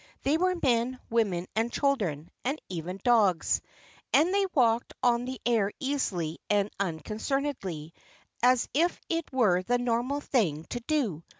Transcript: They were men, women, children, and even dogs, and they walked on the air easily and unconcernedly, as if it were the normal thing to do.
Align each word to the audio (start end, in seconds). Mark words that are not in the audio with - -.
They 0.23 0.35
were 0.35 0.55
men, 0.63 0.97
women, 1.11 1.45
children, 1.69 2.31
and 2.43 2.59
even 2.69 2.99
dogs, 3.03 3.61
and 4.11 4.33
they 4.33 4.47
walked 4.55 4.93
on 5.03 5.25
the 5.25 5.39
air 5.45 5.71
easily 5.79 6.39
and 6.49 6.71
unconcernedly, 6.79 7.93
as 8.41 8.67
if 8.73 8.99
it 9.09 9.31
were 9.31 9.61
the 9.61 9.77
normal 9.77 10.19
thing 10.19 10.63
to 10.71 10.79
do. 10.79 11.23